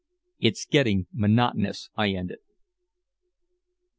"It's 0.39 0.65
getting 0.65 1.05
monotonous," 1.13 1.91
I 1.95 2.07
ended. 2.13 2.39